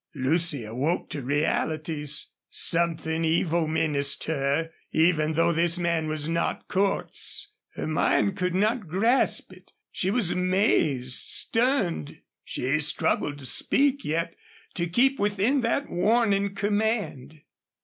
Lucy 0.15 0.65
awoke 0.65 1.11
to 1.11 1.21
realities. 1.21 2.31
Something 2.49 3.23
evil 3.23 3.67
menaced 3.67 4.23
her, 4.23 4.71
even 4.91 5.33
though 5.33 5.53
this 5.53 5.77
man 5.77 6.07
was 6.07 6.27
not 6.27 6.67
Cordts. 6.67 7.49
Her 7.75 7.85
mind 7.85 8.35
could 8.35 8.55
not 8.55 8.87
grasp 8.87 9.53
it. 9.53 9.73
She 9.91 10.09
was 10.09 10.31
amazed 10.31 11.27
stunned. 11.29 12.19
She 12.43 12.79
struggled 12.79 13.37
to 13.37 13.45
speak, 13.45 14.03
yet 14.03 14.33
to 14.73 14.87
keep 14.87 15.19
within 15.19 15.61
that 15.61 15.87
warning 15.87 16.55
command. 16.55 17.39